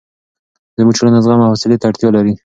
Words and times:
زموږ 0.77 0.93
ټولنه 0.97 1.19
زغم 1.23 1.39
او 1.43 1.51
حوصلې 1.53 1.77
ته 1.81 1.85
اړتیا 1.89 2.09
لري. 2.15 2.33